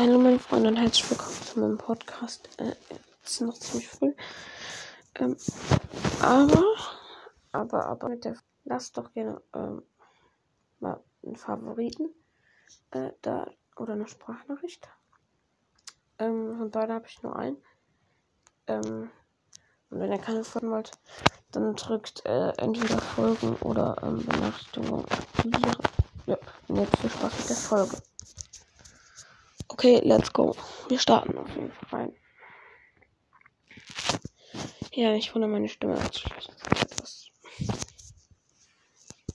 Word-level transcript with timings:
Hallo 0.00 0.16
meine 0.16 0.38
Freunde 0.38 0.68
und 0.68 0.76
herzlich 0.76 1.10
willkommen 1.10 1.42
zu 1.42 1.58
meinem 1.58 1.76
Podcast. 1.76 2.48
Äh, 2.60 2.76
es 3.24 3.32
ist 3.32 3.40
noch 3.40 3.58
ziemlich 3.58 3.88
früh. 3.88 4.14
Ähm, 5.16 5.36
aber, 6.22 6.64
aber, 7.50 7.86
aber 7.86 8.08
mit 8.08 8.24
der 8.24 8.36
lasst 8.62 8.96
doch 8.96 9.12
gerne 9.12 9.42
ähm, 9.56 9.82
mal 10.78 11.02
einen 11.24 11.34
Favoriten 11.34 12.10
äh, 12.92 13.10
da 13.22 13.50
oder 13.74 13.94
eine 13.94 14.06
Sprachnachricht. 14.06 14.88
Ähm, 16.20 16.56
von 16.56 16.70
beiden 16.70 16.94
habe 16.94 17.08
ich 17.08 17.20
nur 17.24 17.34
einen. 17.34 17.56
Ähm, 18.68 19.10
und 19.90 19.98
wenn 19.98 20.12
ihr 20.12 20.18
keine 20.18 20.44
folgen 20.44 20.70
wollt, 20.70 20.92
dann 21.50 21.74
drückt 21.74 22.24
äh, 22.24 22.52
entweder 22.58 23.00
Folgen 23.00 23.56
oder 23.62 23.96
ähm, 24.04 24.24
Benachrichtigungen 24.24 25.04
aktivieren. 25.06 25.76
Ja, 26.26 26.38
jetzt 26.68 26.96
viel 26.98 27.10
Spaß 27.10 27.36
mit 27.36 27.48
der 27.48 27.56
Folge. 27.56 27.96
Okay, 29.68 30.00
let's 30.02 30.32
go. 30.32 30.56
Wir 30.88 30.98
starten 30.98 31.38
auf 31.38 31.48
jeden 31.50 31.72
Fall 31.72 32.00
rein. 32.00 32.16
Ja, 34.92 35.14
ich 35.14 35.34
wundere 35.34 35.50
meine 35.50 35.68
Stimme 35.68 35.94
etwas 35.94 37.28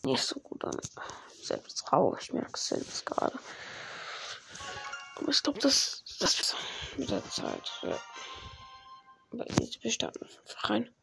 nicht 0.05 0.23
so 0.23 0.39
gut 0.39 0.63
an. 0.65 0.77
Selbst 1.41 1.91
rau, 1.91 2.15
ich 2.19 2.33
merke 2.33 2.51
es 2.53 2.67
selbst 2.67 3.05
gerade. 3.05 3.38
Aber 5.15 5.29
ich 5.29 5.43
glaube, 5.43 5.59
das, 5.59 6.03
das 6.19 6.39
ist 6.39 6.55
mit 6.97 7.09
der 7.09 7.23
Zeit. 7.29 7.71
Ja. 7.81 7.99
Aber 9.31 9.45
starten 9.91 10.23
einfach 10.23 10.69
rein. 10.69 10.93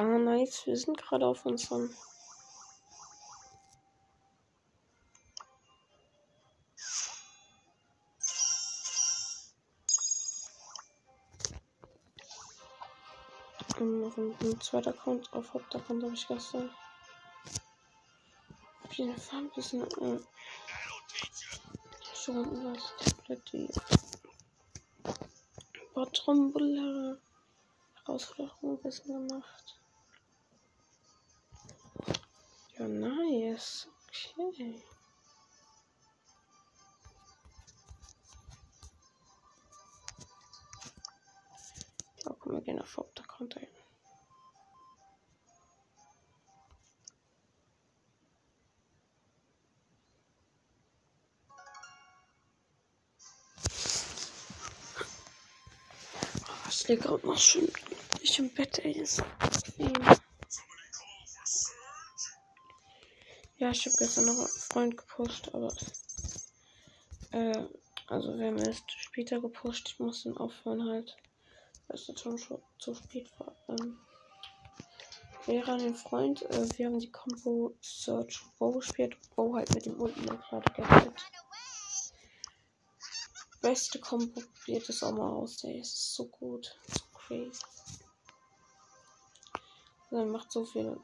Ah, 0.00 0.16
nice. 0.16 0.64
Wir 0.64 0.76
sind 0.76 0.96
gerade 0.96 1.26
auf 1.26 1.44
unserem. 1.44 1.92
Um, 13.80 14.04
auf 14.04 14.14
dem 14.14 14.60
zweiten 14.60 14.90
Account, 14.90 15.32
auf 15.32 15.52
Hauptaccount 15.52 16.04
habe 16.04 16.14
ich 16.14 16.28
gestern. 16.28 16.70
Auf 18.84 18.92
jeden 18.92 19.18
Fall 19.18 19.40
ein 19.40 19.50
bisschen. 19.50 19.82
Äh, 19.82 20.20
schon 22.14 22.72
was 22.72 22.94
komplett 23.04 23.52
die. 23.52 23.68
Bottrombulle 25.92 27.20
Herausforderung 28.04 28.78
ein 28.78 28.82
bisschen 28.82 29.28
gemacht. 29.28 29.77
Ja, 32.78 32.86
nice. 32.86 33.88
Okay. 34.36 34.82
Ja, 42.24 42.36
komm, 42.38 42.52
wir 42.52 42.60
gehen 42.60 42.80
auf 42.80 42.96
Hauptaccount 42.96 43.56
ein. 43.56 43.66
Ich 56.68 56.88
liege 56.88 57.02
gerade 57.02 57.26
noch 57.26 57.36
schön 57.38 57.70
ich 58.22 58.38
im 58.38 58.54
Bett. 58.54 58.78
Ist. 58.78 59.22
Ja, 63.58 63.70
ich 63.70 63.84
habe 63.86 63.96
gestern 63.96 64.26
noch 64.26 64.38
einen 64.38 64.46
Freund 64.46 64.96
gepostet, 64.96 65.52
aber. 65.52 65.74
Äh, 67.32 67.66
also 68.06 68.38
wir 68.38 68.46
haben 68.46 68.58
erst 68.58 68.88
später 68.88 69.40
gepostet. 69.40 69.94
Ich 69.94 69.98
muss 69.98 70.22
dann 70.22 70.36
aufhören 70.36 70.88
halt. 70.88 71.16
Weil 71.88 71.98
es 71.98 72.06
jetzt 72.06 72.20
schon 72.20 72.38
zu 72.78 72.94
spät 72.94 73.28
war. 73.40 73.52
Ähm, 73.68 73.98
wäre 75.46 75.72
an 75.72 75.80
den 75.80 75.96
Freund, 75.96 76.42
äh, 76.42 76.68
wir 76.76 76.86
haben 76.86 77.00
die 77.00 77.10
Combo 77.10 77.74
Search 77.80 78.40
Bow 78.60 78.78
gespielt. 78.78 79.16
Bow 79.34 79.56
halt 79.56 79.74
mit 79.74 79.86
dem 79.86 80.00
unten 80.00 80.24
gerade 80.24 80.72
gerettet. 80.74 81.20
Beste 83.60 83.98
Combo 83.98 84.40
probiert 84.40 84.88
es 84.88 85.02
auch 85.02 85.12
mal 85.12 85.32
aus. 85.32 85.64
Es 85.64 85.94
ist 85.94 86.14
so 86.14 86.26
gut. 86.26 86.78
So 86.86 87.02
crazy. 87.12 87.64
Er 90.12 90.24
macht 90.26 90.52
so 90.52 90.64
viel 90.64 90.96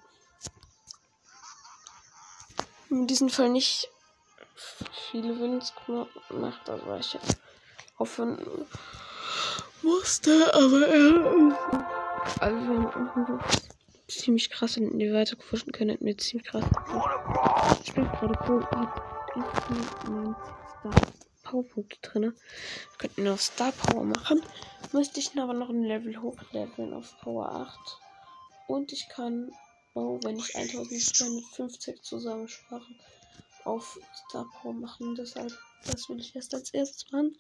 in 2.90 3.06
diesem 3.06 3.28
Fall 3.28 3.50
nicht 3.50 3.88
viele 5.10 5.38
Wins 5.38 5.72
gemacht, 6.28 6.68
also 6.68 6.94
ich 6.94 7.18
aufhören 7.96 8.38
musste, 9.82 10.52
aber 10.54 10.88
er 10.88 11.56
also 12.40 13.38
ziemlich 14.08 14.50
krass 14.50 14.76
in 14.76 14.98
die 14.98 15.12
weiter 15.12 15.36
pushen 15.36 15.72
können, 15.72 15.90
hätten 15.90 16.06
wir 16.06 16.18
ziemlich 16.18 16.48
krass 16.48 16.64
Ich 17.82 17.92
bin 17.92 18.04
gerade 18.04 18.38
cool, 18.48 18.66
Star 18.70 18.88
Powerpunkte 21.42 22.00
drin. 22.00 22.22
Wir 22.22 22.32
könnten 22.98 23.24
noch 23.24 23.38
Star 23.38 23.72
Power 23.72 24.04
machen. 24.04 24.42
Müsste 24.92 25.20
ich 25.20 25.38
aber 25.38 25.54
noch 25.54 25.68
ein 25.68 25.82
Level 25.82 26.20
hochleveln 26.20 26.94
auf 26.94 27.18
Power 27.20 27.50
8. 27.50 28.00
Und 28.66 28.92
ich 28.92 29.08
kann 29.08 29.52
Oh, 29.96 30.18
wenn 30.22 30.36
ich 30.36 30.56
1250 30.56 32.02
zusammensparen 32.02 33.00
auf 33.64 33.98
Star 34.28 34.44
Power 34.60 34.72
machen. 34.72 35.14
Deshalb, 35.14 35.56
das 35.86 36.08
will 36.08 36.18
ich 36.18 36.34
erst 36.34 36.52
als 36.54 36.70
erstes 36.70 37.10
machen. 37.12 37.36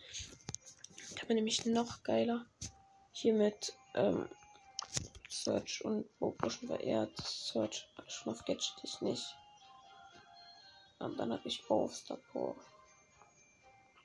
Kann 1.16 1.28
man 1.28 1.36
nämlich 1.36 1.66
noch 1.66 2.02
geiler 2.02 2.46
hier 3.12 3.34
mit 3.34 3.76
ähm, 3.94 4.28
Search 5.28 5.84
und 5.84 6.06
Bowpushen, 6.18 6.68
weil 6.68 6.80
er 6.82 7.02
hat 7.02 7.16
Search 7.18 7.88
schon 8.06 8.32
auf 8.32 8.44
Gadget 8.44 8.74
ich 8.82 9.00
nicht. 9.00 9.36
Und 11.00 11.18
dann 11.18 11.32
habe 11.32 11.46
ich 11.48 11.66
Bow 11.66 11.84
auf 11.84 11.94
Star 11.96 12.18
Power. 12.32 12.56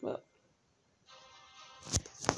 Ja. 0.01 0.19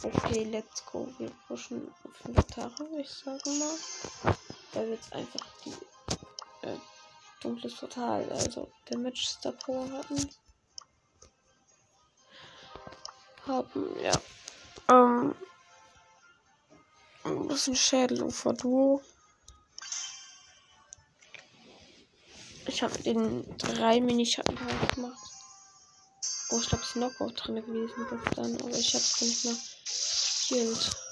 Okay, 0.03 0.43
let's 0.43 0.85
go. 0.85 1.07
Wir 1.17 1.29
pushen 1.47 1.93
auf 2.03 2.15
5 2.17 2.43
Tage, 2.47 2.79
würde 2.79 3.01
ich 3.01 3.09
sagen 3.09 3.59
mal. 3.59 4.35
Da 4.73 4.87
wird 4.87 5.13
einfach 5.13 5.45
die 5.65 5.73
äh, 6.63 6.77
dunkles 7.41 7.75
Total, 7.75 8.29
also 8.31 8.71
Damage 8.85 9.25
Star 9.25 9.53
hatten. 9.67 10.29
Haben, 13.47 13.99
ja. 14.01 14.21
Ähm. 14.89 15.35
Ein 17.23 17.47
bisschen 17.47 17.75
Schädelufer 17.75 18.53
Duo. 18.53 19.01
Ich 22.65 22.81
habe 22.81 22.97
den 23.03 23.45
drei 23.57 23.99
Mini-Schatten 23.99 24.55
gemacht. 24.55 25.31
Oh, 26.49 26.59
ich 26.59 26.67
glaube, 26.67 26.83
es 26.83 26.89
ist 26.89 26.93
Knockout 26.93 27.33
drin 27.35 27.55
gewesen 27.55 28.07
gestern, 28.09 28.55
aber 28.61 28.77
ich 28.77 28.93
habe 28.93 29.03
es 29.03 29.21
nicht 29.21 29.45
mehr 29.45 29.55
gekillt. 30.49 31.10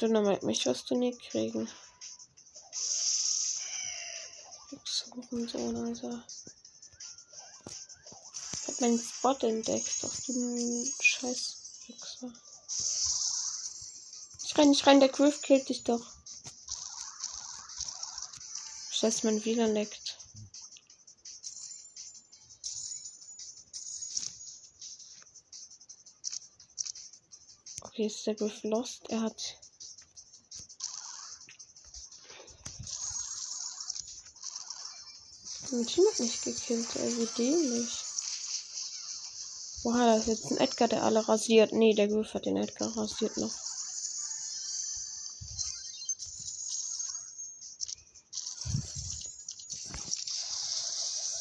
Dynamite 0.00 0.46
mich 0.46 0.64
wirst 0.64 0.90
du 0.90 0.94
nie 0.96 1.16
kriegen. 1.16 1.68
So, 5.26 5.58
Alter. 5.58 6.24
Ich 8.62 8.68
hab 8.68 8.80
meinen 8.80 8.98
Spot 8.98 9.36
entdeckt 9.46 10.04
auf 10.04 10.20
dem 10.26 10.92
scheiß 11.00 11.56
Wichser. 11.86 12.32
Ich 14.44 14.56
renn 14.56 14.70
nicht 14.70 14.86
rein, 14.86 15.00
der 15.00 15.10
Griff 15.10 15.42
killt 15.42 15.68
dich 15.68 15.84
doch. 15.84 16.04
Scheiße, 18.90 19.26
mein 19.26 19.44
WLAN 19.44 19.74
leckt. 19.74 20.18
Okay, 27.82 28.06
ist 28.06 28.26
der 28.26 28.34
Griff 28.34 28.62
lost. 28.62 29.10
Er 29.10 29.22
hat 29.22 29.58
Mein 35.72 35.86
Team 35.86 36.04
hat 36.10 36.18
mich 36.18 36.40
gekillt, 36.42 36.88
also 36.96 37.00
ey, 37.00 37.16
wie 37.18 37.26
dämlich. 37.36 37.90
Oha, 39.84 39.98
da 39.98 40.16
ist 40.16 40.26
jetzt 40.26 40.50
ein 40.50 40.58
Edgar, 40.58 40.88
der 40.88 41.04
alle 41.04 41.26
rasiert. 41.28 41.72
Nee, 41.72 41.94
der 41.94 42.08
Griff 42.08 42.34
hat 42.34 42.44
den 42.44 42.56
Edgar 42.56 42.96
rasiert 42.96 43.36
noch. 43.36 43.52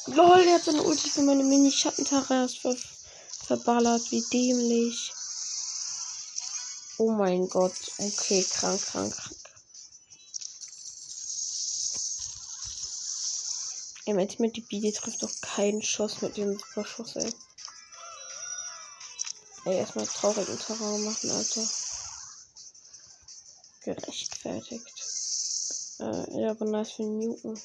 LOL, 0.07 0.43
der 0.43 0.55
hat 0.55 0.63
seine 0.63 0.83
Ulti 0.83 1.09
für 1.09 1.23
meine 1.23 1.43
Mini-Schattenterras 1.43 2.55
ver 2.55 2.75
verballert. 3.47 4.11
Wie 4.11 4.23
dämlich. 4.31 5.11
Oh 6.99 7.11
mein 7.11 7.49
Gott. 7.49 7.73
Okay, 7.97 8.43
krank, 8.43 8.81
krank, 8.81 9.15
krank. 9.15 9.38
Im 14.09 14.17
Endeffekt, 14.17 14.57
die 14.57 14.61
Bidi 14.61 14.91
trifft 14.91 15.21
doch 15.21 15.29
keinen 15.39 15.83
Schuss 15.83 16.23
mit 16.23 16.35
dem 16.35 16.57
Superschuss, 16.57 17.15
ey. 17.15 17.31
Ey, 19.65 19.77
erstmal 19.77 20.07
traurigen 20.07 20.57
Terrain 20.57 21.03
machen, 21.03 21.29
Alter. 21.29 21.63
Gerechtfertigt. 23.83 25.03
Äh, 25.99 26.41
ja, 26.41 26.49
aber 26.49 26.65
nice 26.65 26.93
für 26.93 27.03
Newton. 27.03 27.61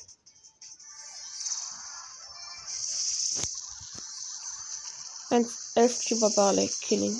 Ein 5.31 5.49
11 5.76 6.05
Cuba 6.06 6.29
Barley 6.29 6.69
Killing. 6.82 7.19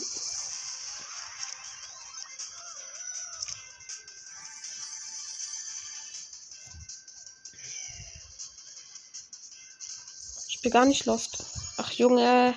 Bin 10.64 10.72
gar 10.72 10.87
nicht 10.87 11.05
lost. 11.05 11.44
Ach 11.76 11.90
Junge. 11.93 12.55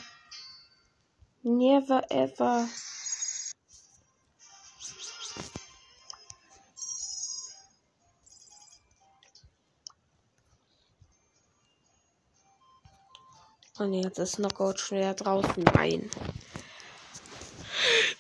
Never 1.44 2.09
ever. 2.09 2.68
Oh 13.80 13.83
ne, 13.83 14.01
jetzt 14.01 14.18
ist 14.18 14.38
Knockout 14.38 14.80
schwer 14.80 15.13
draußen. 15.13 15.63
Nein. 15.75 16.09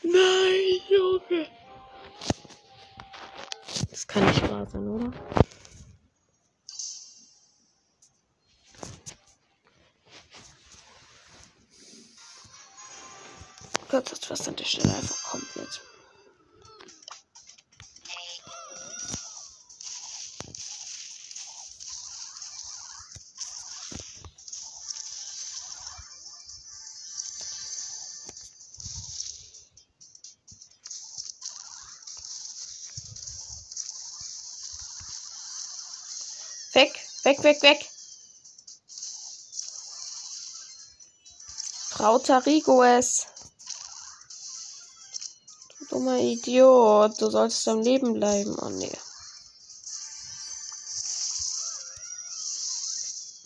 Nein, 0.03 0.81
Junge. 0.89 1.47
Das 3.89 4.05
kann 4.05 4.25
nicht 4.25 4.51
wahr 4.51 4.67
sein, 4.67 4.87
oder? 4.87 5.11
Das 14.01 14.29
was 14.29 14.47
an 14.47 14.55
der 14.55 14.65
Stelle 14.65 14.93
einfach 14.93 15.23
komplett. 15.23 15.81
Weg, 36.73 36.93
weg, 37.23 37.43
weg, 37.43 37.61
weg. 37.63 37.89
Frau 41.89 42.19
Tarigo 42.19 42.83
es. 42.83 43.25
Du 45.97 46.03
dummer 46.03 46.19
Idiot. 46.19 47.19
Du 47.19 47.31
solltest 47.31 47.67
am 47.67 47.81
Leben 47.81 48.13
bleiben. 48.13 48.55
Oh 48.61 48.69
nee. 48.69 48.91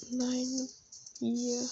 Nein, 0.10 0.70
hier. 1.20 1.70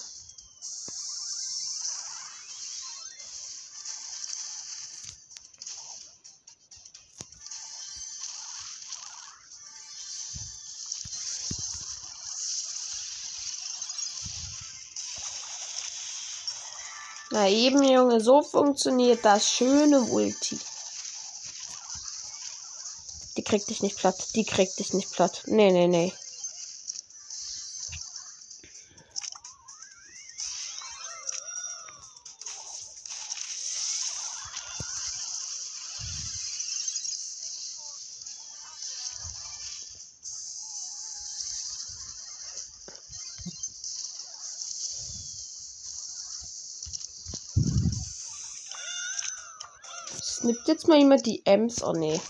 Na 17.32 17.48
eben, 17.48 17.82
Junge, 17.82 18.20
so 18.20 18.40
funktioniert 18.40 19.22
das 19.26 19.46
schöne 19.46 20.00
Ulti. 20.00 20.58
Die 23.50 23.56
kriegt 23.56 23.70
dich 23.70 23.82
nicht 23.82 23.96
platt. 23.96 24.28
Die 24.36 24.44
kriegt 24.44 24.78
dich 24.78 24.92
nicht 24.92 25.10
platt. 25.10 25.42
Nee, 25.46 25.72
nee, 25.72 25.88
nee. 25.88 26.12
Snippt 50.22 50.68
jetzt 50.68 50.86
mal 50.86 50.98
jemand 50.98 51.26
die 51.26 51.44
Ems? 51.44 51.82
Oh 51.82 51.92
nee. 51.92 52.20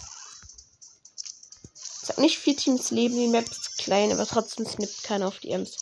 Nicht 2.20 2.36
vier 2.36 2.54
Teams 2.54 2.90
leben, 2.90 3.16
die 3.16 3.28
Map 3.28 3.50
ist 3.50 3.78
klein, 3.78 4.12
aber 4.12 4.26
trotzdem 4.26 4.66
snippt 4.66 5.02
keiner 5.02 5.26
auf 5.26 5.38
die 5.38 5.52
Ems. 5.52 5.74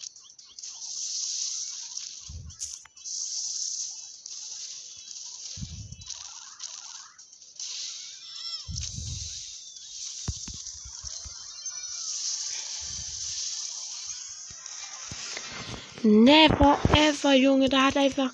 Never 16.04 16.78
ever, 16.94 17.34
Junge. 17.34 17.68
Da 17.68 17.86
hat 17.86 17.96
einfach 17.96 18.30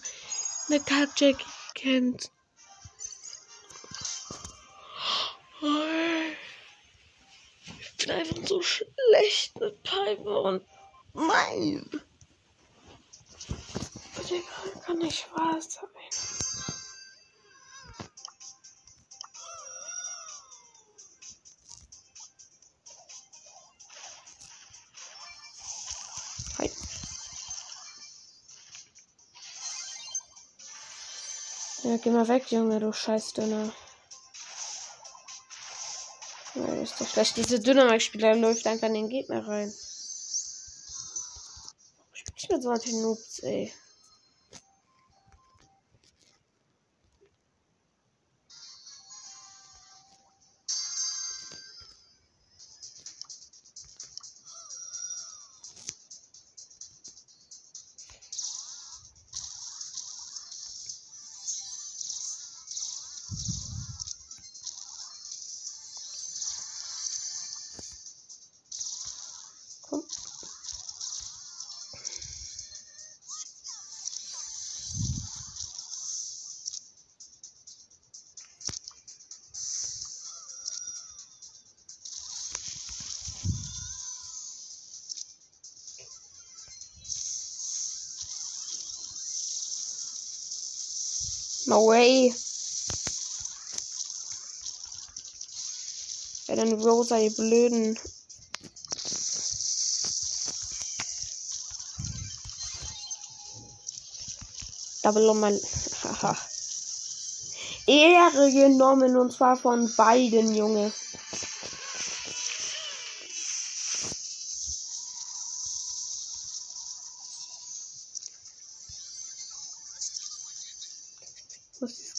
eine 0.69 0.81
Kackjack 0.81 1.39
gekannt. 1.73 2.34
Piper 10.17 10.43
und 10.43 10.63
nein. 11.15 11.91
Bitte 14.17 14.43
kann 14.85 14.99
nicht 14.99 15.27
wahr 15.35 15.61
sein. 15.61 15.89
Hi. 26.59 26.71
Ja, 31.83 31.97
geh 31.99 32.11
mal 32.11 32.29
weg, 32.29 32.51
Junge, 32.51 32.81
du 32.81 32.93
Scheißdünner. 32.93 33.73
Ja, 36.55 36.67
ist 36.83 37.01
doch 37.01 37.09
schlecht. 37.09 37.37
Dieser 37.37 37.59
Dynamik-Spieler 37.59 38.37
läuft 38.37 38.67
einfach 38.67 38.87
in 38.87 38.95
den 38.95 39.09
Gegner 39.09 39.47
rein. 39.47 39.73
Mit 42.55 42.63
solchen 42.63 43.03
Noobs, 43.03 43.41
ey. 43.41 43.73
No 91.75 91.87
way. 91.87 92.33
Ja, 96.47 96.55
dann 96.55 96.81
Rosa, 96.81 97.19
ihr 97.19 97.35
Blöden. 97.35 97.99
Double 105.03 105.29
on 105.31 105.41
mein. 105.41 105.61
Haha. 106.05 106.37
Ehre 107.89 108.53
genommen 108.53 109.17
und 109.17 109.33
zwar 109.33 109.57
von 109.57 109.93
beiden, 109.97 110.55
Junge. 110.55 110.93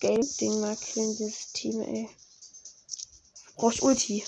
Ich 0.05 0.12
das 0.12 0.38
Game-Ding 0.38 0.59
mal 0.59 0.77
killen, 0.77 1.17
dieses 1.17 1.51
Team, 1.51 1.81
ey. 1.81 2.07
Braucht 3.55 3.81
Ulti. 3.81 4.24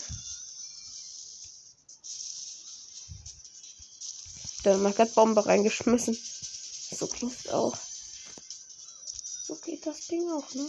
Dann 4.63 4.81
mal 4.81 4.93
grad 4.93 5.13
Bombe 5.13 5.45
reingeschmissen. 5.45 6.17
So 6.97 7.05
klingt's 7.05 7.47
auch. 7.49 7.77
So 9.43 9.55
geht 9.57 9.85
das 9.85 10.07
Ding 10.07 10.27
auch, 10.31 10.51
ne? 10.55 10.67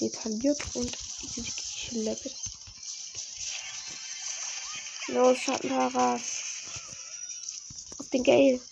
Detailliert 0.00 0.76
und 0.76 0.96
gekleppert. 1.34 2.34
Los, 5.08 5.38
Schattenharas. 5.38 6.22
Auf 7.98 8.08
den 8.08 8.24
Gale. 8.24 8.69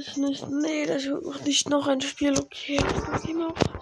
Ich 0.00 0.16
nicht. 0.16 0.48
Nee, 0.50 0.86
das 0.86 1.04
noch 1.04 1.44
nicht 1.44 1.68
noch 1.68 1.86
ein 1.86 2.00
Spiel. 2.00 2.38
Okay, 2.38 2.78
dann 2.78 3.22
gehen 3.22 3.38
wir 3.38 3.48
auch. 3.48 3.73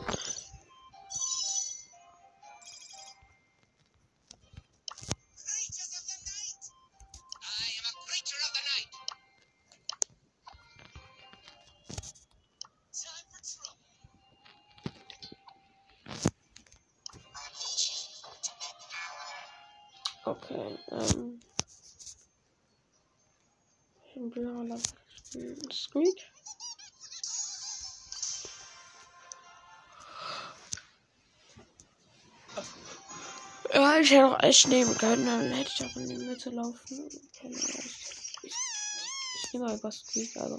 Ja, 33.92 34.00
ich 34.00 34.10
hätte 34.10 34.26
auch 34.26 34.42
echt 34.42 34.68
nehmen 34.68 34.96
können, 34.96 35.26
dann 35.26 35.52
hätte 35.52 35.70
ich 35.70 35.84
auch 35.84 35.96
in 35.96 36.08
die 36.08 36.16
Mitte 36.16 36.48
laufen 36.48 37.10
können. 37.38 37.60
Ich, 38.42 38.62
ich, 38.94 39.12
ich 39.34 39.52
nehme 39.52 39.66
mal 39.66 39.76
über 39.76 39.90
Squeak, 39.90 40.34
also. 40.34 40.58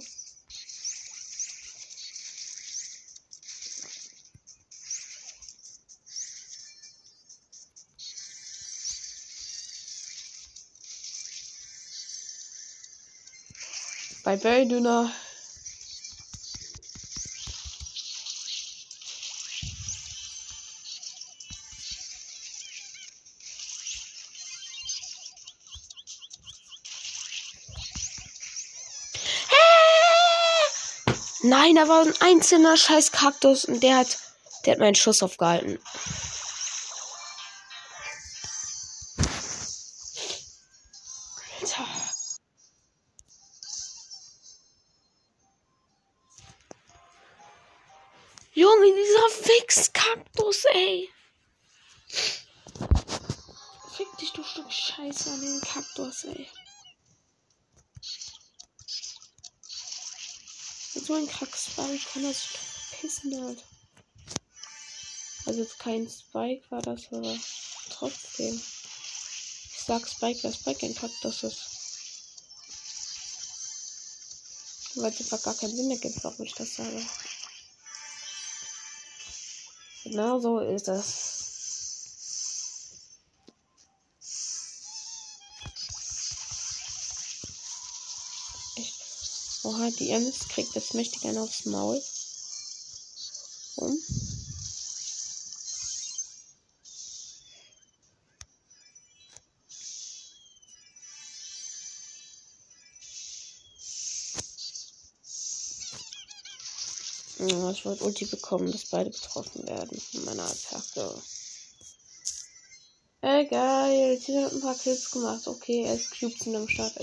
Bei 14.23 14.37
Berry 14.37 14.67
Nein, 31.63 31.75
da 31.75 31.88
war 31.88 32.01
ein 32.01 32.13
einzelner 32.20 32.75
scheiß 32.75 33.13
Kaktus 33.13 33.63
und 33.63 33.82
der 33.82 34.00
hat, 34.00 34.17
der 34.65 34.74
hat 34.74 34.79
meinen 34.82 34.96
Schuss 34.96 35.24
aufgehalten. 35.24 35.79
Junge, 48.51 48.93
dieser 48.93 49.29
Fix-Kaktus, 49.29 50.65
ey. 50.65 51.10
Fick 53.96 54.17
dich, 54.20 54.34
du 54.34 54.43
Stück 54.43 54.70
Scheiße 54.70 55.32
an 55.32 55.39
den 55.39 55.62
Kaktus, 55.62 56.25
ey. 56.25 56.50
So 61.05 61.15
ein 61.15 61.27
Kack-Spike 61.27 62.05
kann 62.13 62.24
er 62.24 62.33
sich 62.33 62.51
doch 62.53 62.60
verpissen, 62.60 63.43
halt. 63.43 63.62
Also 65.45 65.60
jetzt 65.60 65.77
kein 65.77 66.10
Spike 66.10 66.63
war 66.69 66.81
das, 66.81 67.12
aber 67.12 67.38
trotzdem. 67.89 68.55
Ich 68.55 69.81
sag 69.86 70.07
Spike, 70.07 70.41
weil 70.43 70.53
Spike 70.53 70.86
ein 70.86 70.95
Kaktus 70.95 71.43
ist. 71.43 71.60
Weil 74.95 75.12
es 75.12 75.19
einfach 75.19 75.43
gar 75.43 75.55
keinen 75.55 75.75
Sinn 75.75 75.91
ergibt, 75.91 76.24
warum 76.24 76.45
ich 76.45 76.53
das 76.53 76.75
sage. 76.75 77.05
Genau 80.05 80.39
so 80.39 80.60
ist 80.60 80.88
es. 80.88 81.42
Oha, 89.63 89.89
die 89.91 90.10
Ems 90.10 90.48
kriegt 90.50 90.75
jetzt 90.75 90.93
mächtig 90.93 91.24
einen 91.24 91.38
aufs 91.38 91.65
Maul. 91.65 92.01
Warum? 93.75 93.98
Ja, 107.39 107.72
ich 107.72 107.86
wollte 107.86 108.03
Ulti 108.03 108.25
bekommen, 108.25 108.72
dass 108.72 108.86
beide 108.86 109.10
betroffen 109.10 109.65
werden 109.67 110.00
von 110.00 110.25
meiner 110.25 110.46
Attacke. 110.46 111.22
Ey, 113.22 113.48
geil. 113.48 114.13
Jetzt 114.13 114.27
hat 114.27 114.53
ein 114.53 114.62
paar 114.62 114.75
Kills 114.75 115.10
gemacht. 115.10 115.48
Okay, 115.48 115.86
elf 115.86 116.10
Cubes 116.12 116.39
sind 116.39 116.55
am 116.55 116.67
Start. 116.67 116.98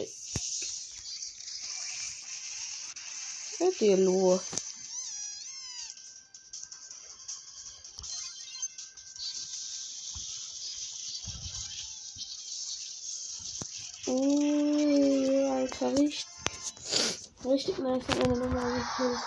Ey. 3.60 3.66
Hört 3.66 3.80
ihr, 3.82 3.96
Lo? 3.98 4.40
Uh, 14.06 15.52
Alter, 15.52 15.92
richtig. 15.92 16.26
Richtig 17.44 17.78
nice 17.78 18.06
hat 18.08 18.18
meine 18.18 18.36
Nummer 18.36 18.60
gekillt. 18.60 19.18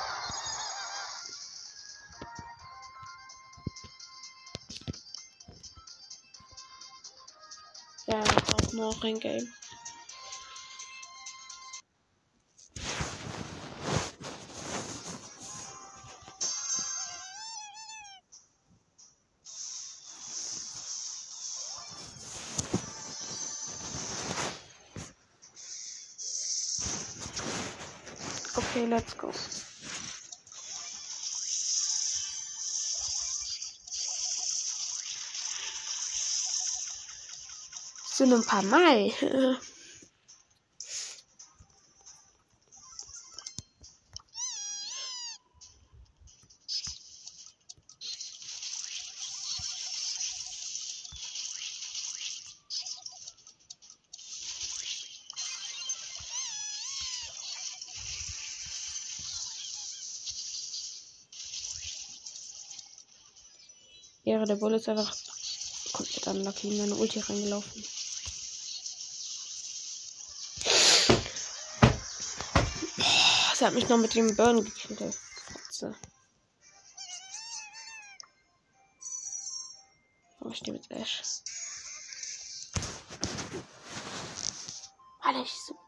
Ja, 8.08 8.20
auch 8.22 8.74
noch 8.74 9.04
ein 9.04 9.20
Game. 9.20 9.62
Okay, 28.55 28.86
let's 28.86 29.17
go. 29.17 29.31
sind 38.13 38.33
ein 38.33 38.45
paar 38.45 38.63
Mal. 38.63 39.12
der 64.53 64.60
Bulle 64.60 64.77
ist 64.77 64.88
einfach 64.88 65.15
komplett 65.93 66.17
echt 66.17 66.27
unlucky 66.27 66.69
in 66.69 66.77
meine 66.77 66.95
Ulti 66.95 67.19
reingelaufen. 67.19 67.83
Boah, 72.98 73.55
sie 73.55 73.65
hat 73.65 73.74
mich 73.74 73.89
noch 73.89 73.98
mit 73.98 74.13
dem 74.13 74.36
Burn 74.36 74.63
gekillt, 74.63 75.01
ey. 75.01 75.12
Fotze. 75.12 75.95
Oh, 80.41 80.50
ich 80.50 80.57
stehe 80.57 80.74
mit 80.74 80.91
Ash. 80.91 81.24
Alter, 85.22 85.41
ich 85.41 85.51
so 85.51 85.83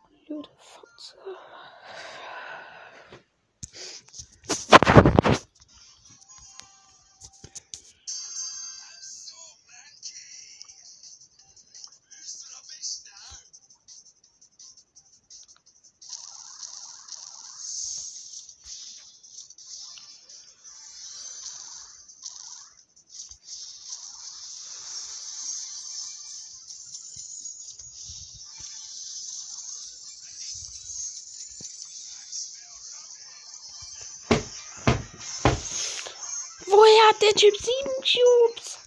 der 37.25 37.34
Typ 37.34 37.55
sieben 37.58 37.96
Cubes? 38.01 38.77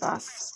Was? 0.00 0.54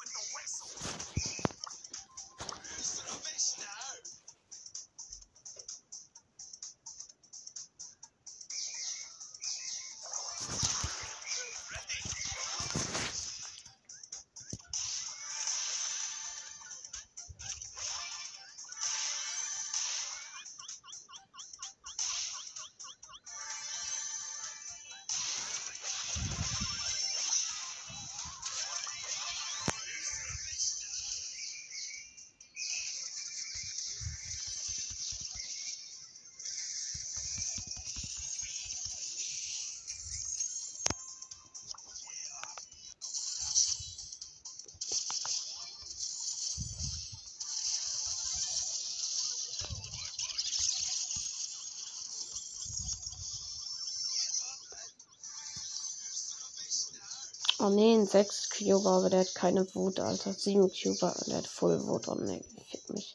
Oh 57.69 57.71
nee, 57.71 57.95
ein 57.95 58.07
6 58.07 58.49
Cuber, 58.49 58.93
aber 58.93 59.11
der 59.11 59.21
hat 59.21 59.35
keine 59.35 59.67
Wut, 59.75 60.01
Alter. 60.01 60.33
7 60.33 60.73
Cuber 60.73 61.15
der 61.27 61.37
hat 61.37 61.47
Full 61.47 61.87
Wut. 61.87 62.09
Oh 62.09 62.15
nee, 62.15 62.43
fick 62.67 62.89
mich. 62.89 63.15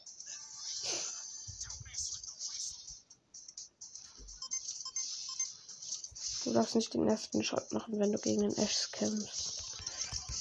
Du 6.44 6.52
darfst 6.52 6.76
nicht 6.76 6.94
den 6.94 7.08
ersten 7.08 7.42
Shot 7.42 7.72
machen, 7.72 7.98
wenn 7.98 8.12
du 8.12 8.18
gegen 8.18 8.42
den 8.42 8.56
Ash 8.56 8.92
kämpfst. 8.92 9.60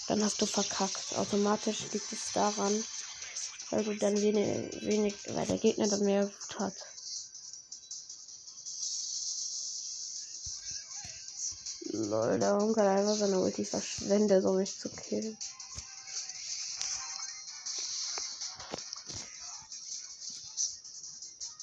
Dann 0.08 0.24
hast 0.24 0.40
du 0.40 0.46
verkackt. 0.46 1.18
Automatisch 1.18 1.92
liegt 1.92 2.14
es 2.14 2.34
daran, 2.36 2.84
weil 3.72 3.84
du 3.84 3.96
dann 3.96 4.22
wenig, 4.22 4.80
wenig, 4.84 5.16
weil 5.30 5.48
der 5.48 5.58
Gegner 5.58 5.88
dann 5.88 6.06
mehr 6.06 6.28
Wut 6.28 6.60
hat. 6.60 6.76
Lol, 12.10 12.38
der 12.38 12.58
Hund 12.58 12.76
kann 12.76 12.88
einfach 12.88 13.16
seine 13.16 13.40
Ulti 13.40 13.64
verschwendet, 13.64 14.44
um 14.46 14.58
mich 14.58 14.78
zu 14.78 14.90
killen. 14.90 15.38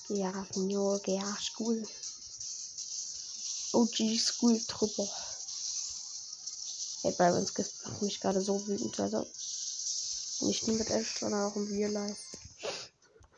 Ja, 0.08 0.46
Signor, 0.50 1.00
ja, 1.06 1.36
School. 1.40 1.86
OG 3.72 4.18
School 4.18 4.60
Trooper. 4.66 5.08
Hey, 7.02 7.12
Byron's 7.12 7.54
Gift 7.54 7.86
macht 7.86 8.02
mich 8.02 8.20
gerade 8.20 8.40
so 8.40 8.66
wütend, 8.66 8.98
also. 8.98 9.26
Nicht 10.40 10.66
nur 10.66 10.76
mit 10.76 10.90
Ash, 10.90 11.18
sondern 11.20 11.44
auch 11.44 11.56
im 11.56 11.66
Real 11.66 11.92
Life. 11.92 12.20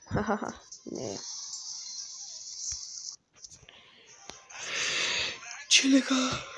Hahaha, 0.06 0.54
nee. 0.84 1.18
Chilliger. 5.68 6.51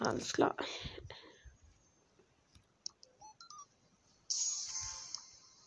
Alles 0.00 0.32
klar. 0.32 0.56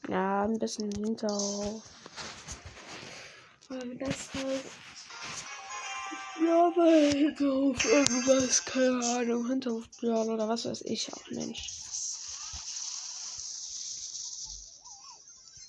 Ja, 0.07 0.45
ein 0.45 0.57
bisschen 0.57 0.91
Hinterhof. 0.91 2.00
Halt. 4.01 4.65
Ja, 6.43 6.73
weil 6.75 7.13
Hinterhof 7.13 7.85
irgendwas, 7.85 8.65
keine 8.65 9.05
Ahnung, 9.05 9.47
Hinterhofplan 9.47 10.29
oder 10.29 10.49
was 10.49 10.65
weiß 10.65 10.81
ich 10.85 11.13
auch, 11.13 11.29
Mensch. 11.29 11.81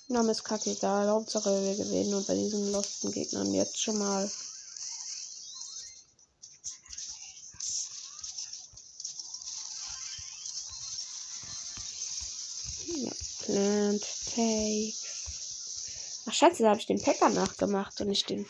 Name 0.09 0.33
ist 0.33 0.45
kacke 0.45 0.71
egal, 0.71 1.09
Hauptsache 1.09 1.51
wir 1.63 1.77
gewinnen 1.77 2.15
und 2.15 2.27
bei 2.27 2.35
diesen 2.35 2.73
losten 2.73 3.13
Gegnern 3.13 3.53
jetzt 3.53 3.81
schon 3.81 3.99
mal. 3.99 4.31
Plant 13.45 14.07
Takes. 14.35 15.12
Scheiße, 16.43 16.65
da 16.65 16.71
habe 16.71 16.81
ich 16.81 16.87
den 16.87 17.01
Packer 17.01 17.29
nachgemacht 17.29 18.01
und 18.01 18.09
nicht 18.09 18.29
den 18.29 18.45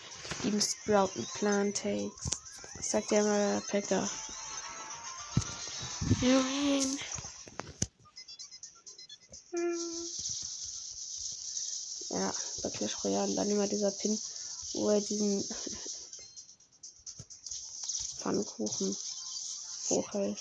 lieben 0.44 0.62
Sprout 0.62 1.11
mit 1.14 1.31
Plant 1.35 1.76
Takes. 1.76 2.31
Das 2.76 2.90
sagt 2.90 3.11
ja 3.11 3.20
immer 3.20 3.37
der 3.37 3.61
Packer. 3.68 4.09
Nein. 6.22 6.98
Ja, 12.09 12.35
bei 12.62 12.70
Clash 12.70 13.05
Royale 13.05 13.35
dann 13.35 13.50
immer 13.50 13.68
dieser 13.68 13.90
Pin, 13.90 14.18
wo 14.72 14.88
er 14.88 15.02
diesen 15.02 15.44
Pfannkuchen 18.20 18.96
hochhält. 19.90 20.38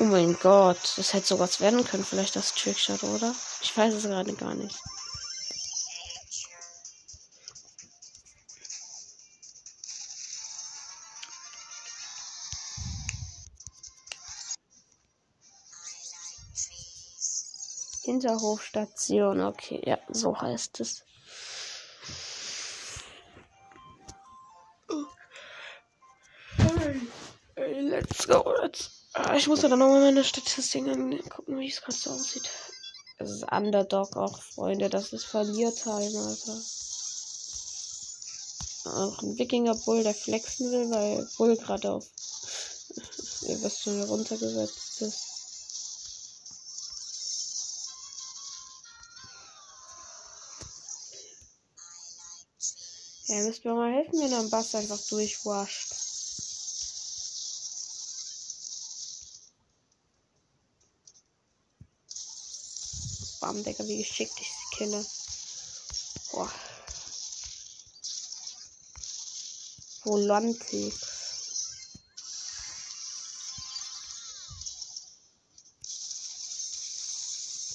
Oh 0.00 0.04
mein 0.04 0.34
Gott, 0.40 0.94
das 0.96 1.12
hätte 1.12 1.26
sowas 1.26 1.60
werden 1.60 1.84
können, 1.84 2.06
vielleicht 2.06 2.34
das 2.34 2.54
Trickshot, 2.54 3.02
oder? 3.02 3.34
Ich 3.60 3.76
weiß 3.76 3.92
es 3.92 4.04
gerade 4.04 4.32
gar 4.32 4.54
nicht. 4.54 4.74
Hinterhofstation, 18.04 19.42
okay, 19.42 19.82
ja, 19.84 19.98
so 20.08 20.40
heißt 20.40 20.80
es. 20.80 21.04
let's 27.56 28.26
go. 28.26 28.54
Let's. 28.62 28.88
Ah, 28.88 28.99
ich 29.36 29.48
muss 29.48 29.62
ja 29.62 29.68
dann 29.68 29.78
nochmal 29.80 30.00
meine 30.00 30.22
Statistiken 30.24 31.18
gucken, 31.28 31.58
wie 31.58 31.68
es 31.68 31.80
gerade 31.80 31.96
so 31.96 32.10
aussieht. 32.10 32.48
Es 33.18 33.30
ist 33.30 33.52
Underdog 33.52 34.16
auch, 34.16 34.40
Freunde. 34.40 34.88
Das 34.88 35.12
ist 35.12 35.24
Verliertime, 35.24 36.18
Alter. 36.18 36.62
Auch 38.84 39.22
ein 39.22 39.38
Wikinger 39.38 39.74
Bull, 39.74 40.02
der 40.02 40.14
flexen 40.14 40.70
will, 40.70 40.90
weil 40.90 41.28
Bull 41.36 41.56
gerade 41.56 41.90
auf. 41.92 42.06
Ihr 43.42 43.62
wisst 43.62 43.82
schon, 43.82 44.02
runtergesetzt 44.02 45.02
ist. 45.02 45.30
Ja, 53.26 53.42
müsst 53.42 53.64
mir 53.64 53.74
mal 53.74 53.92
helfen, 53.92 54.18
wenn 54.20 54.32
er 54.32 54.38
am 54.38 54.50
Bass 54.50 54.74
einfach 54.74 55.00
durchwascht. 55.08 55.99
Bam, 63.50 63.64
Digga, 63.64 63.84
wie 63.88 63.98
geschickt 63.98 64.40
ich 64.40 64.46
sie 64.46 64.76
kille. 64.76 65.04
Boah. 66.30 66.48
Volantik. 70.04 70.94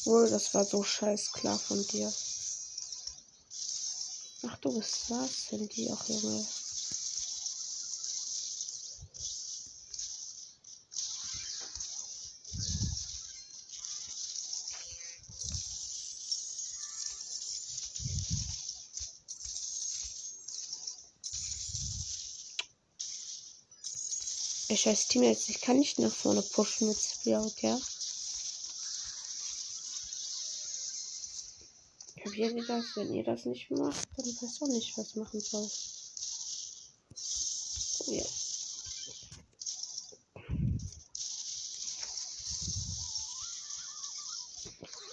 Wohl, 0.05 0.29
das 0.29 0.53
war 0.53 0.63
so 0.63 0.81
scheiß 0.81 1.33
klar 1.33 1.59
von 1.59 1.85
dir. 1.87 2.13
Ach, 4.47 4.57
du 4.59 4.79
bist 4.79 5.09
was? 5.09 5.47
Sind 5.49 5.75
die 5.75 5.91
auch, 5.91 6.07
Junge? 6.07 6.47
Ich 24.75 24.81
scheiß 24.81 25.07
Teammates, 25.07 25.47
ich 25.47 25.61
kann 25.61 25.79
nicht 25.79 25.99
nach 25.99 26.11
vorne 26.11 26.41
pushen 26.41 26.89
mit 26.89 26.97
Sprout, 26.99 27.53
ja? 27.61 27.79
Kapiert 32.21 32.53
ihr 32.57 32.65
das? 32.67 32.93
Wenn 32.97 33.13
ihr 33.13 33.23
das 33.23 33.45
nicht 33.45 33.71
macht, 33.71 34.05
dann 34.17 34.25
weiß 34.25 34.61
auch 34.61 34.67
nicht, 34.67 34.97
was 34.97 35.15
machen 35.15 35.39
soll. 35.39 35.71
Ja. 38.07 38.25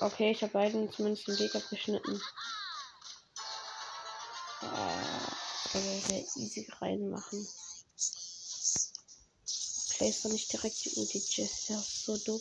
Okay, 0.00 0.32
ich 0.32 0.42
habe 0.42 0.54
beiden 0.54 0.90
zumindest 0.90 1.28
den 1.28 1.38
Weg 1.38 1.54
abgeschnitten. 1.54 2.20
Äh, 4.60 5.72
also 5.72 6.40
easy 6.40 6.66
reinmachen. 6.80 7.46
Place 10.02 10.22
doch 10.22 10.30
nicht 10.30 10.52
direkt 10.52 10.84
die 10.84 10.90
Ulti 10.96 11.22
Jess, 11.28 11.70
ist 11.70 12.04
so 12.06 12.16
dumm. 12.16 12.40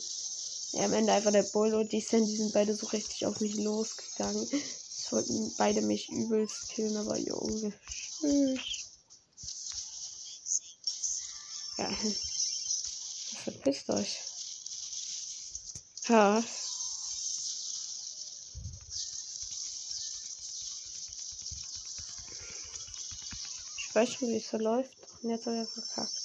Ja, 0.71 0.85
am 0.85 0.93
Ende 0.93 1.13
einfach 1.13 1.31
der 1.31 1.43
Bull 1.43 1.75
und 1.75 1.91
die 1.91 2.01
Sandy 2.01 2.35
sind 2.35 2.53
beide 2.53 2.73
so 2.73 2.87
richtig 2.87 3.27
auf 3.27 3.39
mich 3.39 3.53
losgegangen. 3.53 4.49
Es 4.51 5.11
wollten 5.11 5.53
beide 5.57 5.83
mich 5.83 6.09
übelst 6.09 6.69
killen, 6.69 6.97
aber 6.97 7.17
Junge. 7.19 7.71
Ja. 11.77 11.91
Verpisst 13.43 13.89
euch. 13.91 14.17
Ja. 16.07 16.43
Ich 23.77 23.95
weiß 23.95 24.13
schon, 24.13 24.29
wie 24.29 24.37
es 24.37 24.49
so 24.49 24.57
läuft. 24.57 24.97
Und 25.21 25.29
jetzt 25.29 25.45
hat 25.45 25.53
er 25.53 25.67
verkackt. 25.67 26.20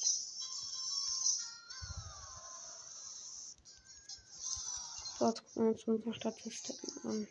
Dort 5.26 5.42
gucken 5.42 5.64
wir 5.64 5.72
uns 5.72 5.82
unsere 5.88 6.14
Statistiken 6.14 7.08
an. 7.08 7.28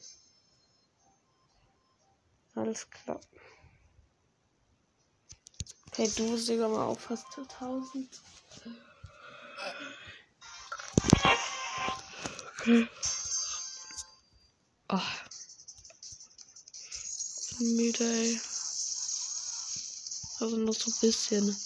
Alles 2.55 2.89
klar. 2.89 3.21
Okay, 5.87 6.11
du 6.17 6.35
sogar 6.35 6.67
mal 6.67 6.87
auf 6.87 6.99
fast 6.99 7.25
1000. 7.37 8.09
Okay. 12.59 12.87
Oh. 14.89 14.99
Müde, 17.59 18.03
ey. 18.03 18.41
Also 20.41 20.57
nur 20.57 20.73
so 20.73 20.91
ein 20.91 20.99
bisschen. 20.99 21.57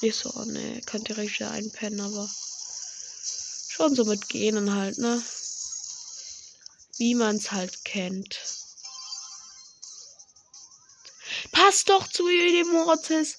Nicht 0.00 0.16
so, 0.16 0.30
ne, 0.46 0.80
kann 0.86 1.04
direkt 1.04 1.38
wieder 1.38 1.50
einpennen, 1.50 2.00
aber 2.00 2.26
schon 3.76 3.94
so 3.94 4.04
mit 4.04 4.28
Genen 4.28 4.74
halt, 4.74 4.96
ne? 4.96 5.22
Wie 6.96 7.14
man's 7.14 7.52
halt 7.52 7.84
kennt. 7.84 8.38
Passt 11.52 11.90
doch 11.90 12.08
zu 12.08 12.26
dem 12.26 12.68
Mortis. 12.72 13.36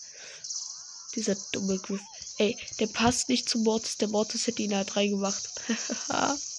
Dieser 1.15 1.35
dumme 1.51 1.79
Griff. 1.79 2.01
Ey, 2.37 2.55
der 2.79 2.87
passt 2.87 3.29
nicht 3.29 3.49
zu 3.49 3.57
Mortis. 3.59 3.97
Der 3.97 4.09
Mortis 4.09 4.45
hätte 4.45 4.61
ihn 4.61 4.75
halt 4.75 4.95
reingemacht. 4.95 5.49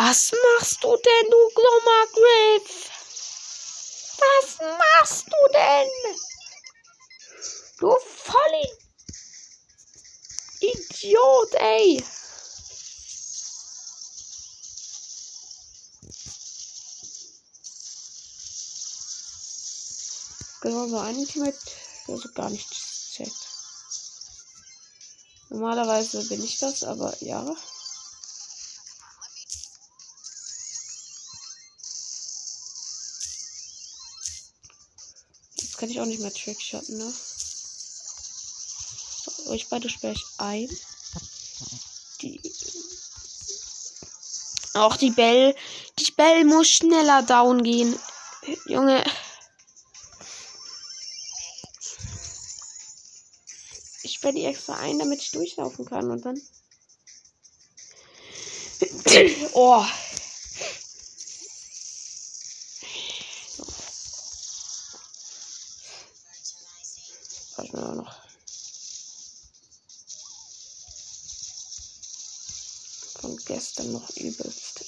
Was 0.00 0.30
machst 0.30 0.84
du 0.84 0.96
denn, 0.96 1.28
du 1.28 1.50
dummer 1.56 2.06
Griff? 2.12 2.88
Was 4.20 4.58
machst 4.78 5.26
du 5.26 5.52
denn? 5.52 5.88
Du 7.80 7.96
voll 8.06 8.78
Idiot, 10.60 11.54
ey. 11.54 12.04
Genau 20.60 20.86
so 20.86 20.98
ein 20.98 21.16
mit 21.16 21.56
also 22.06 22.28
gar 22.36 22.50
nicht 22.50 22.70
checkt. 23.14 23.48
Normalerweise 25.48 26.22
bin 26.28 26.44
ich 26.44 26.58
das, 26.60 26.84
aber 26.84 27.16
ja. 27.20 27.56
Jetzt 35.78 35.80
kann 35.80 35.90
ich 35.90 36.00
auch 36.00 36.06
nicht 36.06 36.20
mehr 36.20 36.34
Trickshotten, 36.34 36.98
ne? 36.98 37.14
So, 39.22 39.52
euch 39.52 39.68
beide 39.68 39.88
sperre 39.88 40.14
ich 40.14 40.24
ein. 40.38 40.68
Die. 42.20 42.40
Auch 44.74 44.96
die 44.96 45.12
Bell. 45.12 45.54
Die 46.00 46.10
Bell 46.10 46.44
muss 46.44 46.68
schneller 46.68 47.22
down 47.22 47.62
gehen. 47.62 47.96
Junge. 48.66 49.04
Ich 54.02 54.14
sperre 54.14 54.34
die 54.34 54.46
extra 54.46 54.78
ein, 54.78 54.98
damit 54.98 55.22
ich 55.22 55.30
durchlaufen 55.30 55.84
kann 55.84 56.10
und 56.10 56.24
dann. 56.24 56.42
oh. 59.52 59.84
So. 63.56 63.64
Ich 67.68 67.72
mir 67.72 67.82
auch 67.82 67.94
noch. 67.94 68.28
Gestern 73.78 73.92
noch 73.92 74.10
übelst. 74.16 74.80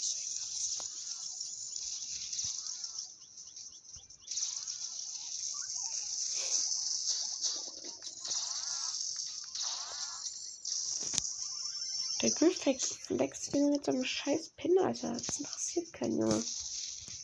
Der 12.20 12.30
Griffex 12.32 12.96
flext 13.06 13.52
wieder 13.52 13.70
mit 13.70 13.84
so 13.84 13.92
einem 13.92 14.04
scheiß 14.04 14.50
Pin, 14.56 14.76
Alter. 14.80 15.12
Das 15.12 15.38
interessiert 15.38 15.92
keinen 15.92 16.18
Junge. 16.18 16.44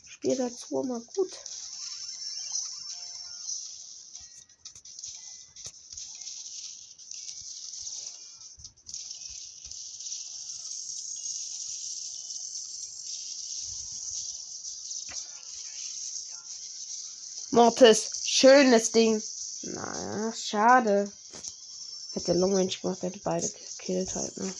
Spiel 0.06 0.36
dazu 0.36 0.84
mal 0.84 1.00
gut. 1.16 1.32
Mortis, 17.56 18.10
schönes 18.22 18.92
Ding. 18.92 19.22
Na, 19.62 20.30
schade. 20.34 21.10
Hätte 22.12 22.34
Long 22.34 22.54
Range 22.54 22.70
gemacht, 22.82 23.00
hätte 23.00 23.18
beide 23.20 23.48
gekillt 23.48 24.14
halt, 24.14 24.36
ne? 24.36 24.54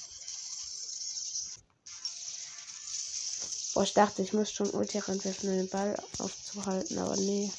Boah, 3.75 3.83
ich 3.83 3.93
dachte, 3.93 4.23
ich 4.23 4.33
muss 4.33 4.51
schon 4.51 4.71
Ulti 4.71 4.99
reinwerfen, 4.99 5.51
um 5.51 5.57
den 5.57 5.69
Ball 5.69 5.95
aufzuhalten, 6.17 6.99
aber 6.99 7.17
nee. 7.17 7.53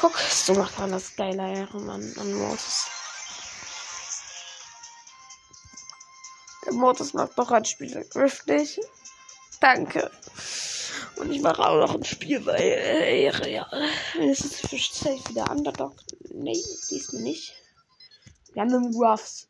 Guck, 0.00 0.18
so 0.18 0.54
macht 0.54 0.78
man 0.78 0.92
das 0.92 1.14
geiler 1.14 1.52
Ehrenmann 1.52 2.16
an 2.16 2.32
Mortis. 2.32 2.86
Der 6.64 6.72
Mortis 6.72 7.12
macht 7.12 7.36
noch 7.36 7.50
ein 7.50 7.66
Spiel 7.66 8.02
Griff 8.08 8.46
nicht. 8.46 8.80
Danke. 9.64 10.10
Und 11.16 11.32
ich 11.32 11.40
mache 11.40 11.66
auch 11.66 11.78
noch 11.78 11.94
ein 11.94 12.04
Spiel 12.04 12.38
bei 12.40 12.58
äh, 12.58 13.50
ja. 13.50 13.66
Es 14.20 14.40
ist 14.40 14.60
safe 14.60 15.26
wieder 15.30 15.50
Underdog. 15.50 15.94
Nee, 16.34 16.62
diesmal 16.90 17.22
nicht. 17.22 17.54
Einen 18.54 18.94
Ruffs. 18.94 19.46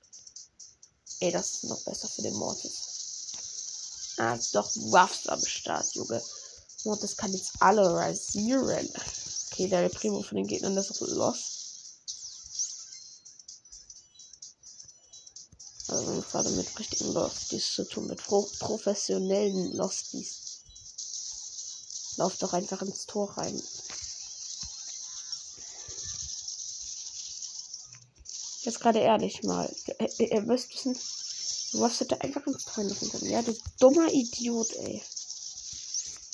Ey, 1.19 1.33
das 1.33 1.55
ist 1.55 1.65
noch 1.65 1.83
besser 1.85 2.07
für 2.07 2.23
den 2.23 2.35
Mortis. 2.35 4.15
Ah, 4.19 4.35
ist 4.35 4.55
doch 4.55 4.71
Ruffs 4.77 5.27
am 5.27 5.45
Start, 5.45 5.93
Junge. 5.95 6.23
Mortis 6.85 7.17
kann 7.17 7.33
jetzt 7.33 7.55
alle 7.59 7.83
rasieren. 7.83 8.89
Okay, 9.51 9.67
der 9.67 9.89
Primo 9.89 10.23
von 10.23 10.37
den 10.37 10.47
Gegnern 10.47 10.77
ist 10.77 10.93
auch 10.93 11.09
los. 11.09 11.54
Also 15.89 16.23
gerade 16.31 16.51
mit 16.51 16.79
richtigen 16.79 17.13
Losties 17.13 17.75
zu 17.75 17.85
tun, 17.85 18.07
mit 18.07 18.23
pro 18.23 18.49
professionellen 18.59 19.73
Losties. 19.73 20.63
Lauf 22.17 22.37
doch 22.39 22.53
einfach 22.53 22.81
ins 22.83 23.07
Tor 23.07 23.37
rein. 23.37 23.61
Jetzt 28.63 28.81
gerade 28.81 29.01
ehrlich 29.01 29.43
mal. 29.43 29.71
Ihr, 30.19 30.41
müsst 30.41 30.73
wissen, 30.73 30.99
du 31.73 31.81
warst 31.81 32.11
da 32.11 32.17
einfach 32.17 32.47
ins 32.47 32.65
Tor 32.65 32.85
können. 33.11 33.31
Ja, 33.31 33.43
du 33.43 33.55
dummer 33.79 34.11
Idiot, 34.11 34.73
ey. 34.77 35.03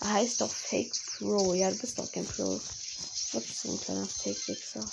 Er 0.01 0.13
heißt 0.13 0.41
doch 0.41 0.51
Fake 0.51 0.95
Pro. 1.19 1.55
Ja, 1.55 1.71
du 1.71 1.79
bist 1.79 1.99
doch 1.99 2.11
kein 2.13 2.27
Pro. 2.27 2.61
Was 3.33 3.45
ist 3.45 3.63
so 3.63 3.71
ein 3.71 3.81
kleiner 3.81 4.07
Fake-Wichser? 4.07 4.91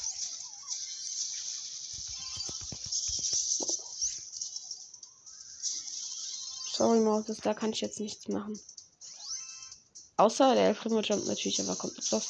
Sorry, 6.77 6.99
Moses, 6.99 7.39
da 7.41 7.55
kann 7.55 7.71
ich 7.73 7.81
jetzt 7.81 7.99
nichts 7.99 8.27
machen. 8.27 8.59
Außer 10.17 10.53
der 10.53 10.75
Primo 10.75 11.01
Jump 11.01 11.25
natürlich, 11.25 11.59
aber 11.59 11.75
kommt 11.75 11.97
jetzt 11.97 12.11
los. 12.11 12.23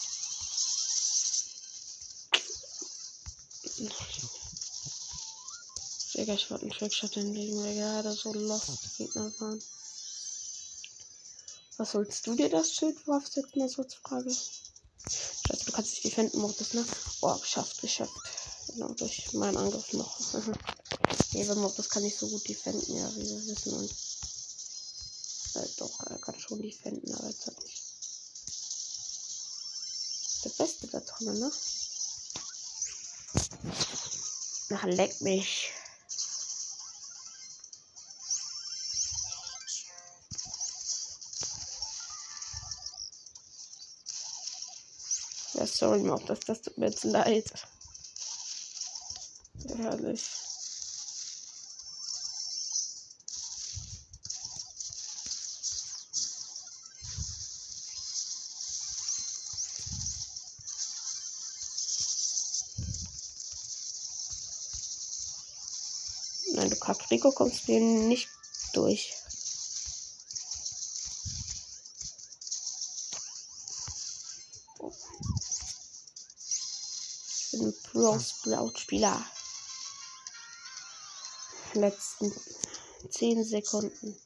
Digga, 6.13 6.33
ich 6.33 6.49
wollte 6.49 6.61
einen 6.61 6.71
Trickshot 6.71 7.15
hinlegen, 7.15 7.61
weil 7.61 7.75
gerade 7.75 8.13
so 8.13 8.31
lost 8.31 8.97
Gegner 8.97 9.33
waren. 9.41 9.61
Was 11.75 11.91
sollst 11.91 12.25
du 12.25 12.35
dir 12.35 12.47
das 12.49 12.71
Schild 12.71 12.95
jetzt 13.35 13.55
mal 13.57 13.67
so 13.67 13.83
zur 13.83 13.99
Frage? 13.99 14.33
Scheiße, 14.33 15.65
du 15.65 15.71
kannst 15.73 15.91
dich 15.91 16.03
defenden, 16.03 16.39
Mortis, 16.39 16.73
ne? 16.73 16.85
Oh, 17.19 17.35
geschafft, 17.35 17.81
geschafft. 17.81 18.13
Genau, 18.67 18.93
durch 18.93 19.33
meinen 19.33 19.57
Angriff 19.57 19.91
noch. 19.91 20.17
wenn 21.33 21.59
Mortis 21.59 21.89
kann 21.89 22.03
nicht 22.03 22.17
so 22.17 22.29
gut 22.29 22.47
defenden, 22.47 22.95
ja, 22.95 23.13
wie 23.13 23.27
wir 23.29 23.45
wissen. 23.47 23.73
Und 23.73 23.93
äh, 25.57 25.67
doch, 25.77 25.97
kann 26.21 26.39
schon 26.39 26.61
defenden, 26.61 27.13
aber 27.15 27.29
jetzt 27.29 27.47
halt 27.47 27.61
nicht. 27.63 27.83
Der 30.43 30.49
Beste 30.63 30.87
da 30.87 30.99
drin, 30.99 31.39
ne? 31.39 31.51
Ach, 34.69 34.83
leck 34.83 35.21
mich. 35.21 35.71
Ja, 45.53 45.65
sorry, 45.65 45.99
Mob, 45.99 46.25
das, 46.27 46.41
das 46.41 46.61
tut 46.61 46.77
mir 46.77 46.87
jetzt 46.87 47.03
leid. 47.03 47.51
Herrlich. 49.75 50.46
Du 66.87 66.93
Kakriko 66.93 67.31
kommst 67.31 67.67
mir 67.67 67.81
nicht 67.81 68.29
durch. 68.71 69.13
Ich 77.29 77.51
bin 77.51 77.67
ein 77.67 77.73
Pro 77.91 78.17
Sprout 78.19 78.77
Spieler. 78.77 79.21
Letzten 81.73 82.33
10 83.09 83.43
Sekunden. 83.43 84.17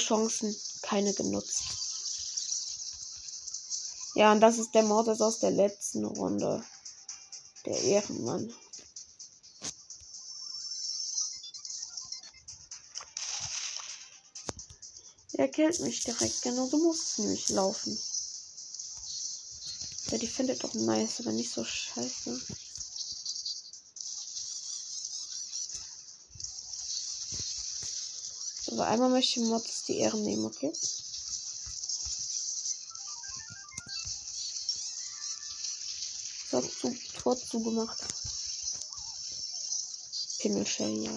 Chancen, 0.00 0.54
keine 0.82 1.14
genutzt. 1.14 1.62
Ja, 4.14 4.32
und 4.32 4.40
das 4.40 4.58
ist 4.58 4.74
der 4.74 4.82
Mordes 4.82 5.20
aus 5.20 5.38
der 5.38 5.52
letzten 5.52 6.04
Runde. 6.04 6.64
Der 7.64 7.80
Ehrenmann. 7.80 8.52
Er 15.34 15.48
killt 15.48 15.80
mich 15.80 16.02
direkt. 16.02 16.42
Genau 16.42 16.66
so 16.66 16.78
muss 16.78 17.12
es 17.12 17.18
nämlich 17.18 17.48
laufen. 17.50 17.98
Ja, 20.10 20.18
die 20.18 20.26
findet 20.26 20.64
doch 20.64 20.74
nice, 20.74 21.20
aber 21.20 21.32
nicht 21.32 21.52
so 21.52 21.64
scheiße. 21.64 22.40
Aber 28.70 28.86
einmal 28.86 29.10
möchte 29.10 29.40
ich 29.40 29.46
Mods 29.46 29.84
die 29.84 29.98
Ehren 29.98 30.22
nehmen, 30.22 30.44
okay? 30.44 30.72
So, 36.50 36.60
zu, 36.60 36.96
Tor 37.20 37.36
zugemacht. 37.36 37.98
Pimmelschell, 40.38 41.04
ja. 41.04 41.12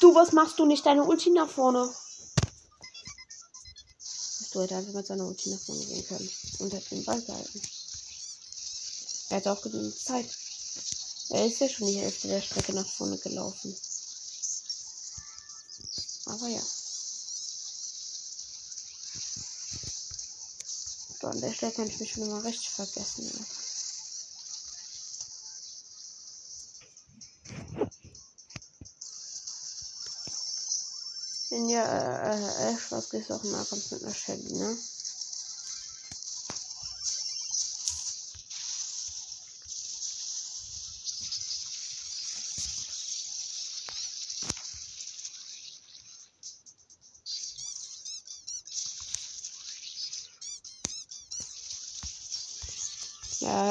Du, 0.00 0.14
was 0.14 0.32
machst 0.32 0.58
du 0.58 0.66
nicht? 0.66 0.84
Deine 0.84 1.04
Ulti 1.04 1.30
nach 1.30 1.48
vorne. 1.48 1.92
Du 4.52 4.60
hätte 4.60 4.76
einfach 4.76 4.92
mit 4.92 5.06
seiner 5.06 5.26
Ulti 5.26 5.50
nach 5.50 5.60
vorne 5.60 5.84
gehen 5.86 6.06
können. 6.06 6.30
Und 6.58 6.72
hätte 6.72 6.90
den 6.90 7.04
Ball 7.04 7.20
gehalten. 7.22 7.62
Er 9.30 9.36
hat 9.38 9.48
auch 9.48 9.62
genügend 9.62 9.98
Zeit. 9.98 10.28
Er 11.30 11.46
ist 11.46 11.60
ja 11.60 11.68
schon 11.68 11.86
die 11.86 12.00
Hälfte 12.00 12.28
der 12.28 12.42
Strecke 12.42 12.74
nach 12.74 12.86
vorne 12.86 13.18
gelaufen. 13.18 13.74
Aber 16.42 16.50
ja. 16.50 16.62
So, 21.20 21.28
an 21.28 21.40
der 21.40 21.52
Stelle 21.52 21.70
kann 21.70 21.86
ich 21.86 22.00
mich 22.00 22.10
schon 22.10 22.24
immer 22.24 22.42
recht 22.42 22.66
vergessen. 22.66 23.30
Wenn 31.48 31.68
ja, 31.68 31.84
äh, 31.84 32.72
äh, 32.72 32.76
was 32.90 33.08
gehst 33.08 33.30
auch 33.30 33.44
mal 33.44 33.64
kommt 33.66 33.88
mit 33.92 34.02
einer 34.02 34.14
Shelly, 34.14 34.50
ne? 34.50 34.78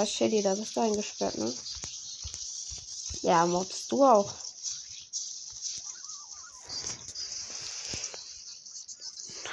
Ja, 0.02 0.08
Shelly, 0.08 0.42
da 0.42 0.56
bist 0.56 0.76
du 0.76 0.80
eingesperrt, 0.80 1.38
ne? 1.38 1.54
Ja, 3.22 3.46
mobst 3.46 3.92
du 3.92 4.04
auch. 4.04 4.34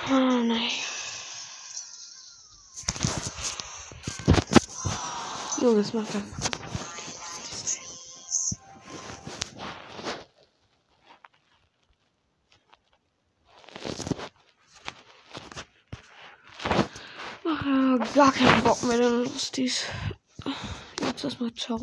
Oh, 0.08 0.14
nein. 0.14 0.70
Junge, 5.60 5.80
es 5.80 5.92
macht 5.92 6.14
ja, 17.44 17.98
gar 18.14 18.32
keinen 18.32 18.62
Bock 18.62 18.82
mehr, 18.84 18.96
dann 18.96 19.30
dies. 19.54 19.84
ሶስት 21.22 21.38
መቶ 21.42 21.68